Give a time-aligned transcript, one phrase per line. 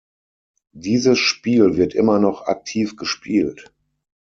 [0.73, 3.71] Dieses Spiel wird immer noch aktiv gespielt.